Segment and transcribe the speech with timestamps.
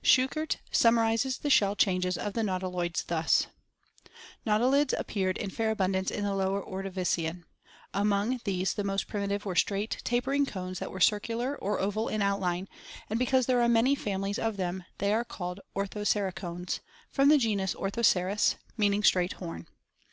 [0.00, 3.48] Schuchert summarizes the shell changes of the nautiloids thus:
[4.46, 7.42] "Nautilids appeared in fair abundance in the Lower Ordovirian.
[7.92, 11.80] Among these the most primi tive were straight, tapering cones that were circu lar or
[11.80, 12.68] oval in outline,
[13.10, 16.78] and because there are many families of them they are called Orihoceracones
[17.10, 18.60] (from the genus Orthoceras [Fig.
[18.60, 19.66] 107], meaning straight horn).